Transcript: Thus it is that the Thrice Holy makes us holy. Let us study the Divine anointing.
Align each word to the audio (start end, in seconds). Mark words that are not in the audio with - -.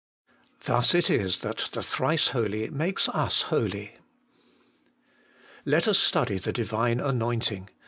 Thus 0.63 0.95
it 0.95 1.11
is 1.11 1.41
that 1.41 1.69
the 1.73 1.83
Thrice 1.83 2.29
Holy 2.29 2.67
makes 2.71 3.07
us 3.09 3.43
holy. 3.53 3.97
Let 5.63 5.87
us 5.87 5.99
study 5.99 6.39
the 6.39 6.51
Divine 6.51 6.99
anointing. 6.99 7.69